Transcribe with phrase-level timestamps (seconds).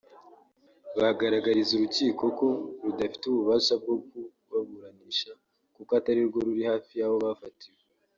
[0.97, 2.47] bagaragariza urukiko ko
[2.83, 3.95] rudafite ububasha bwo
[4.41, 5.31] kubaburanisha
[5.75, 7.79] kuko atari rwo ruri hafi y’aho bafatiwe